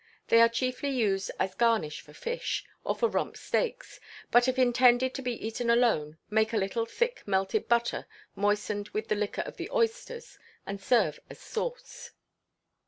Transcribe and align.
They 0.29 0.41
are 0.41 0.49
chiefly 0.49 0.89
used 0.89 1.29
as 1.39 1.53
garnish 1.53 2.01
for 2.01 2.11
fish, 2.13 2.65
or 2.83 2.95
for 2.95 3.07
rump 3.07 3.37
steaks; 3.37 3.99
but 4.31 4.47
if 4.47 4.57
intended 4.57 5.13
to 5.13 5.21
be 5.21 5.33
eaten 5.45 5.69
alone, 5.69 6.17
make 6.27 6.53
a 6.53 6.57
little 6.57 6.87
thick 6.87 7.21
melted 7.27 7.67
butter, 7.67 8.07
moistened 8.35 8.89
with 8.93 9.09
the 9.09 9.15
liquor 9.15 9.43
of 9.43 9.57
the 9.57 9.69
oysters, 9.69 10.39
and 10.65 10.81
serve 10.81 11.19
as 11.29 11.37
sauce. 11.39 12.13